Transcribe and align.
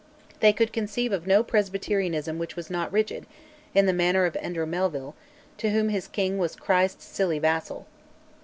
They 0.39 0.51
could 0.51 0.73
conceive 0.73 1.11
of 1.11 1.27
no 1.27 1.43
Presbyterianism 1.43 2.39
which 2.39 2.55
was 2.55 2.71
not 2.71 2.91
rigid, 2.91 3.27
in 3.75 3.85
the 3.85 3.93
manner 3.93 4.25
of 4.25 4.35
Andrew 4.37 4.65
Melville, 4.65 5.13
to 5.59 5.69
whom 5.69 5.89
his 5.89 6.07
king 6.07 6.39
was 6.39 6.55
"Christ's 6.55 7.05
silly 7.05 7.37
vassal." 7.37 7.85